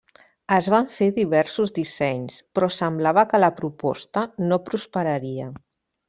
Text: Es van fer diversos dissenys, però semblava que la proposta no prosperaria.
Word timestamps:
Es 0.55 0.67
van 0.73 0.87
fer 0.93 1.07
diversos 1.17 1.73
dissenys, 1.75 2.39
però 2.57 2.69
semblava 2.77 3.25
que 3.33 3.41
la 3.43 3.51
proposta 3.59 4.23
no 4.47 4.59
prosperaria. 4.71 5.51